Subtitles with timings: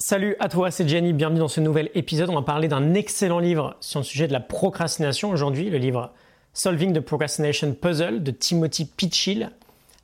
[0.00, 2.30] Salut à toi, c'est Jenny, bienvenue dans ce nouvel épisode.
[2.30, 6.12] On va parler d'un excellent livre sur le sujet de la procrastination aujourd'hui, le livre
[6.52, 9.50] Solving the Procrastination Puzzle de Timothy Pitchill,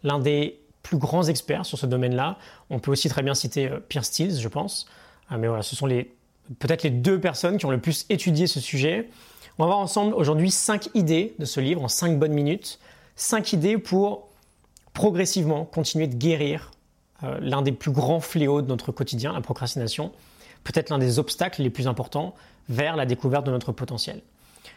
[0.02, 2.38] l'un des plus grands experts sur ce domaine-là.
[2.70, 4.88] On peut aussi très bien citer euh, Pierre Stills, je pense.
[5.28, 6.12] Ah, mais voilà, ce sont les,
[6.58, 9.08] peut-être les deux personnes qui ont le plus étudié ce sujet.
[9.58, 12.80] On va voir ensemble aujourd'hui cinq idées de ce livre en cinq bonnes minutes.
[13.14, 14.26] Cinq idées pour
[14.92, 16.72] progressivement continuer de guérir
[17.24, 20.12] euh, l'un des plus grands fléaux de notre quotidien, la procrastination,
[20.62, 22.34] peut-être l'un des obstacles les plus importants
[22.68, 24.20] vers la découverte de notre potentiel.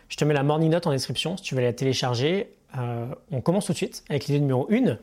[0.09, 2.49] Je te mets la morning note en description si tu veux la télécharger.
[2.77, 4.97] Euh, on commence tout de suite avec l'idée numéro 1.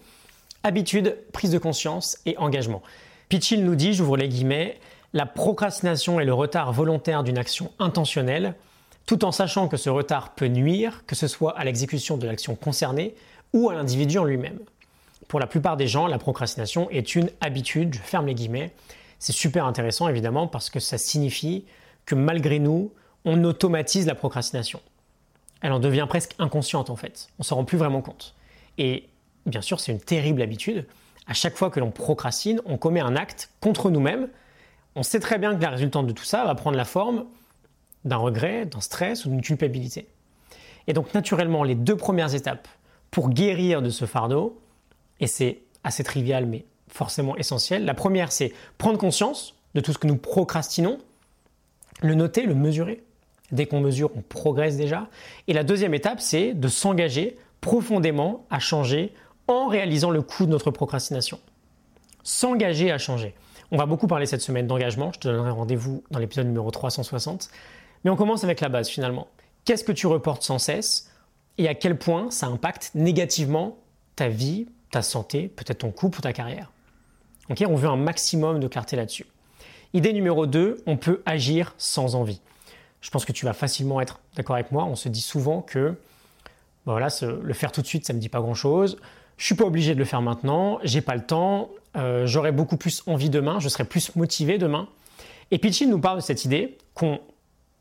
[0.63, 2.83] Habitude, prise de conscience et engagement.
[3.29, 4.79] Pitchill nous dit, j'ouvre les guillemets,
[5.13, 8.55] la procrastination est le retard volontaire d'une action intentionnelle,
[9.07, 12.55] tout en sachant que ce retard peut nuire, que ce soit à l'exécution de l'action
[12.55, 13.15] concernée
[13.53, 14.59] ou à l'individu en lui-même.
[15.29, 18.73] Pour la plupart des gens, la procrastination est une habitude, je ferme les guillemets.
[19.19, 21.65] C'est super intéressant évidemment parce que ça signifie
[22.05, 22.93] que malgré nous,
[23.25, 24.81] on automatise la procrastination.
[25.63, 27.29] Elle en devient presque inconsciente en fait.
[27.39, 28.35] On s'en rend plus vraiment compte.
[28.77, 29.09] Et
[29.47, 30.87] bien sûr, c'est une terrible habitude.
[31.27, 34.29] À chaque fois que l'on procrastine, on commet un acte contre nous-mêmes.
[34.95, 37.25] On sait très bien que la résultante de tout ça va prendre la forme
[38.05, 40.07] d'un regret, d'un stress ou d'une culpabilité.
[40.87, 42.69] Et donc naturellement, les deux premières étapes
[43.11, 44.61] pour guérir de ce fardeau,
[45.25, 47.87] et c'est assez trivial mais forcément essentiel.
[47.87, 50.99] La première, c'est prendre conscience de tout ce que nous procrastinons,
[52.03, 53.03] le noter, le mesurer.
[53.51, 55.09] Dès qu'on mesure, on progresse déjà.
[55.49, 59.15] Et la deuxième étape, c'est de s'engager profondément à changer
[59.49, 61.41] en réalisant le coût de notre procrastination.
[62.23, 63.35] S'engager à changer.
[63.71, 67.49] On va beaucoup parler cette semaine d'engagement, je te donnerai rendez-vous dans l'épisode numéro 360.
[68.05, 69.29] Mais on commence avec la base finalement.
[69.65, 71.11] Qu'est-ce que tu reportes sans cesse
[71.57, 73.79] et à quel point ça impacte négativement
[74.17, 76.71] ta vie, ta santé, peut-être ton couple ou ta carrière.
[77.49, 79.27] on veut un maximum de clarté là-dessus.
[79.93, 82.41] Idée numéro 2, on peut agir sans envie.
[83.01, 84.85] Je pense que tu vas facilement être d'accord avec moi.
[84.85, 85.97] On se dit souvent que
[86.87, 88.97] bah voilà, le faire tout de suite, ça ne me dit pas grand-chose.
[89.37, 92.77] Je suis pas obligé de le faire maintenant, j'ai pas le temps, euh, j'aurai beaucoup
[92.77, 94.89] plus envie demain, je serai plus motivé demain.
[95.51, 97.19] Et Pitchin nous parle de cette idée qu'on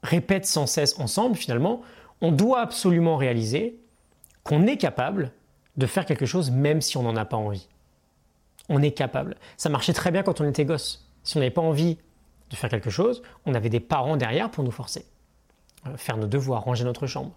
[0.02, 1.84] répète sans cesse ensemble finalement.
[2.22, 3.78] On doit absolument réaliser
[4.44, 5.31] qu'on est capable
[5.78, 7.67] de faire quelque chose même si on n'en a pas envie.
[8.69, 9.35] On est capable.
[9.57, 11.09] Ça marchait très bien quand on était gosse.
[11.23, 11.97] Si on n'avait pas envie
[12.50, 15.06] de faire quelque chose, on avait des parents derrière pour nous forcer.
[15.88, 17.31] Euh, faire nos devoirs, ranger notre chambre.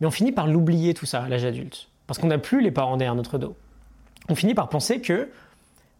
[0.00, 1.88] Mais on finit par l'oublier tout ça à l'âge adulte.
[2.06, 3.56] Parce qu'on n'a plus les parents derrière notre dos.
[4.28, 5.30] On finit par penser que,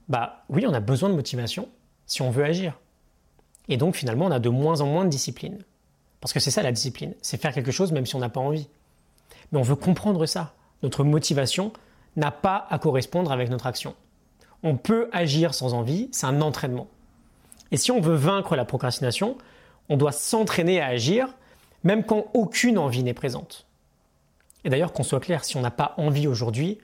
[0.08, 1.69] bah oui, on a besoin de motivation
[2.06, 2.78] si on veut agir.
[3.69, 5.58] Et donc finalement, on a de moins en moins de discipline.
[6.20, 8.41] Parce que c'est ça la discipline, c'est faire quelque chose même si on n'a pas
[8.41, 8.69] envie.
[9.53, 11.72] Mais on veut comprendre ça notre motivation
[12.16, 13.94] n'a pas à correspondre avec notre action.
[14.62, 16.88] On peut agir sans envie, c'est un entraînement.
[17.72, 19.37] Et si on veut vaincre la procrastination,
[19.88, 21.28] on doit s'entraîner à agir,
[21.84, 23.66] même quand aucune envie n'est présente.
[24.64, 26.78] Et d'ailleurs, qu'on soit clair, si on n'a pas envie aujourd'hui,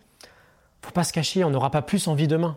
[0.82, 2.56] faut pas se cacher, on n'aura pas plus envie demain.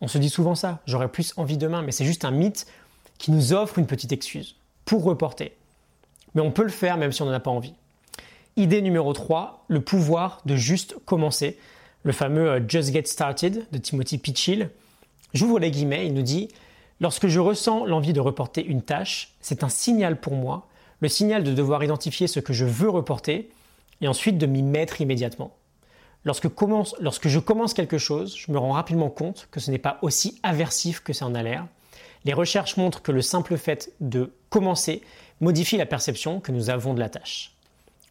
[0.00, 2.66] On se dit souvent ça, j'aurai plus envie demain, mais c'est juste un mythe
[3.18, 5.56] qui nous offre une petite excuse pour reporter.
[6.34, 7.74] Mais on peut le faire même si on n'en a pas envie.
[8.56, 11.56] Idée numéro 3, le pouvoir de juste commencer.
[12.02, 14.70] Le fameux euh, Just Get Started de Timothy Pitchill.
[15.32, 16.48] J'ouvre les guillemets, il nous dit
[17.00, 20.68] Lorsque je ressens l'envie de reporter une tâche, c'est un signal pour moi,
[20.98, 23.50] le signal de devoir identifier ce que je veux reporter
[24.00, 25.56] et ensuite de m'y mettre immédiatement.
[26.24, 26.48] Lorsque,
[27.00, 30.38] lorsque, je commence quelque chose, je me rends rapidement compte que ce n'est pas aussi
[30.42, 31.66] aversif que ça en a l'air.
[32.24, 35.00] Les recherches montrent que le simple fait de commencer
[35.40, 37.56] modifie la perception que nous avons de la tâche.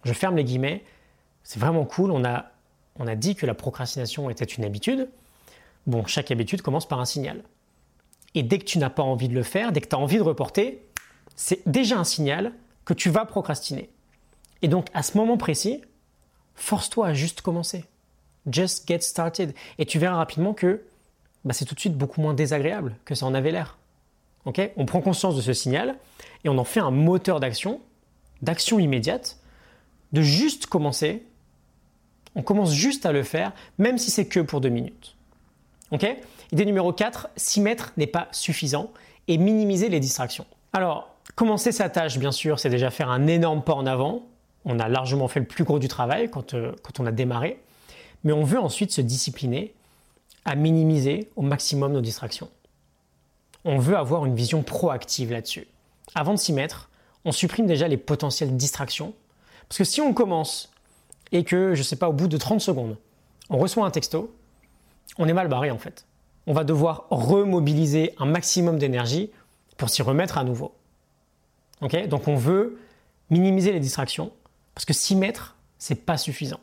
[0.03, 0.83] Je ferme les guillemets.
[1.43, 2.11] C'est vraiment cool.
[2.11, 2.45] On a,
[2.97, 5.09] on a dit que la procrastination était une habitude.
[5.87, 7.43] Bon, chaque habitude commence par un signal.
[8.35, 10.17] Et dès que tu n'as pas envie de le faire, dès que tu as envie
[10.17, 10.83] de reporter,
[11.35, 12.53] c'est déjà un signal
[12.85, 13.89] que tu vas procrastiner.
[14.61, 15.81] Et donc, à ce moment précis,
[16.55, 17.85] force-toi à juste commencer.
[18.51, 19.53] Just get started.
[19.77, 20.83] Et tu verras rapidement que
[21.45, 23.77] bah, c'est tout de suite beaucoup moins désagréable que ça en avait l'air.
[24.45, 25.95] on prend conscience de ce signal
[26.43, 27.79] et on en fait un moteur d'action,
[28.41, 29.38] d'action immédiate,
[30.13, 31.23] de juste commencer.
[32.35, 35.15] On commence juste à le faire, même si c'est que pour deux minutes.
[35.91, 36.05] Ok?
[36.51, 38.91] Idée numéro 4, s'y mettre n'est pas suffisant
[39.27, 40.45] et minimiser les distractions.
[40.73, 44.23] Alors, commencer sa tâche, bien sûr, c'est déjà faire un énorme pas en avant.
[44.65, 47.59] On a largement fait le plus gros du travail quand, euh, quand on a démarré.
[48.23, 49.73] Mais on veut ensuite se discipliner
[50.45, 52.49] à minimiser au maximum nos distractions.
[53.65, 55.67] On veut avoir une vision proactive là-dessus.
[56.15, 56.89] Avant de s'y mettre,
[57.25, 59.13] on supprime déjà les potentielles distractions
[59.69, 60.71] parce que si on commence
[61.31, 62.97] et que, je ne sais pas, au bout de 30 secondes,
[63.49, 64.35] on reçoit un texto,
[65.17, 66.05] on est mal barré en fait.
[66.47, 69.29] On va devoir remobiliser un maximum d'énergie
[69.77, 70.73] pour s'y remettre à nouveau.
[71.81, 72.79] Donc on veut
[73.29, 74.31] minimiser les distractions
[74.73, 76.59] parce que s'y mettre, c'est pas suffisant.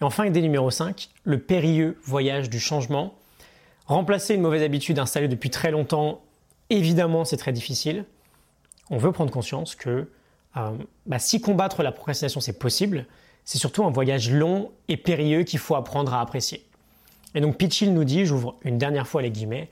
[0.00, 3.14] Et enfin, idée numéro 5, le périlleux voyage du changement.
[3.86, 6.22] Remplacer une mauvaise habitude installée depuis très longtemps,
[6.70, 8.04] évidemment, c'est très difficile.
[8.90, 10.08] On veut prendre conscience que
[10.56, 10.70] euh,
[11.06, 13.06] bah, si combattre la procrastination, c'est possible,
[13.44, 16.64] c'est surtout un voyage long et périlleux qu'il faut apprendre à apprécier.
[17.34, 19.68] Et donc Pitchill nous dit, j'ouvre une dernière fois les guillemets,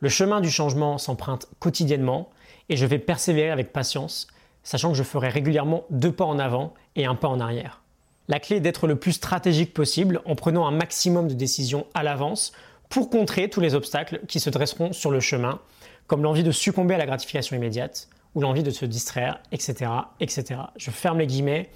[0.00, 2.30] le chemin du changement s'emprunte quotidiennement
[2.68, 4.26] et je vais persévérer avec patience,
[4.64, 7.82] sachant que je ferai régulièrement deux pas en avant et un pas en arrière.
[8.28, 12.02] La clé est d'être le plus stratégique possible en prenant un maximum de décisions à
[12.02, 12.52] l'avance
[12.88, 15.60] pour contrer tous les obstacles qui se dresseront sur le chemin,
[16.06, 19.90] comme l'envie de succomber à la gratification immédiate ou l'envie de se distraire, etc.,
[20.20, 20.60] etc.
[20.76, 21.70] Je ferme les guillemets.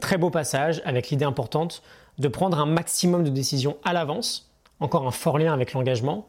[0.00, 1.82] Très beau passage avec l'idée importante
[2.18, 4.50] de prendre un maximum de décisions à l'avance,
[4.80, 6.28] encore un fort lien avec l'engagement,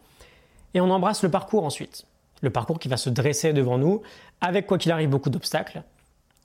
[0.73, 2.05] et on embrasse le parcours ensuite.
[2.41, 4.01] Le parcours qui va se dresser devant nous,
[4.41, 5.83] avec quoi qu'il arrive beaucoup d'obstacles,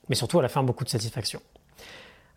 [0.09, 1.41] mais surtout à la fin beaucoup de satisfaction.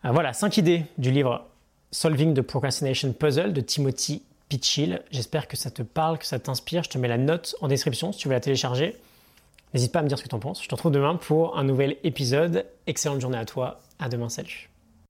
[0.04, 1.46] Euh, voilà, cinq idées du livre
[1.90, 5.02] Solving the Procrastination Puzzle de Timothy Pitchill.
[5.10, 6.82] J'espère que ça te parle, que ça t'inspire.
[6.82, 8.96] Je te mets la note en description si tu veux la télécharger.
[9.74, 10.62] N'hésite pas à me dire ce que tu en penses.
[10.62, 12.64] Je te retrouve demain pour un nouvel épisode.
[12.86, 13.80] Excellente journée à toi.
[13.98, 14.28] À demain.
[14.28, 14.70] Salut.